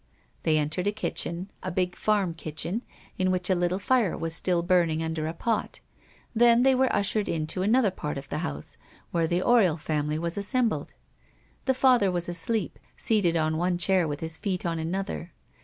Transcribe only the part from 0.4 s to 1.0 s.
They entered a